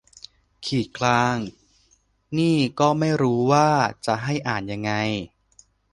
[0.65, 1.37] ขีดกลาง
[2.37, 3.69] นี่ก็ไม่รู้ว่า
[4.05, 4.91] จะให้อ่านยังไง